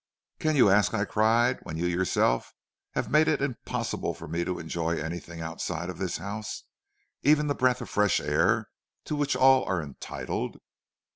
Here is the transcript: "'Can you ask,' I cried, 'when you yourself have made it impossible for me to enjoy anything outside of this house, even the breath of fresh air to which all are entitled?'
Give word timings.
"'Can 0.39 0.55
you 0.55 0.71
ask,' 0.71 0.95
I 0.95 1.05
cried, 1.05 1.59
'when 1.61 1.77
you 1.77 1.85
yourself 1.85 2.55
have 2.95 3.11
made 3.11 3.27
it 3.27 3.39
impossible 3.39 4.15
for 4.15 4.27
me 4.27 4.43
to 4.43 4.57
enjoy 4.57 4.97
anything 4.97 5.41
outside 5.41 5.91
of 5.91 5.99
this 5.99 6.17
house, 6.17 6.63
even 7.21 7.45
the 7.45 7.53
breath 7.53 7.81
of 7.81 7.89
fresh 7.91 8.19
air 8.19 8.71
to 9.05 9.15
which 9.15 9.35
all 9.35 9.63
are 9.65 9.79
entitled?' 9.79 10.59